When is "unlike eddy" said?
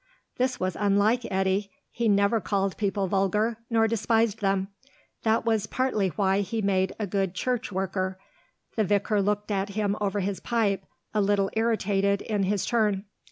0.79-1.69